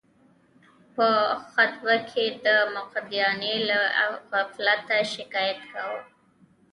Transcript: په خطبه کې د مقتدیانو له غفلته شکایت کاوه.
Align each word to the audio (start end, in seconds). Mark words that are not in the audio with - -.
په 0.95 1.07
خطبه 1.53 1.95
کې 2.09 2.25
د 2.45 2.47
مقتدیانو 2.75 3.53
له 3.69 3.79
غفلته 4.31 4.97
شکایت 5.13 5.59
کاوه. 5.73 6.01